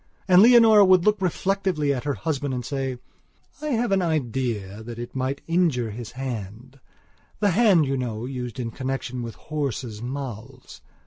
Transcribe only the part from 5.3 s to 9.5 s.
injure his handthe hand, you know, used in connection with